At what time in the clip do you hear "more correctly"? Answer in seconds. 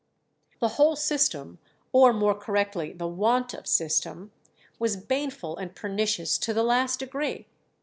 2.11-2.91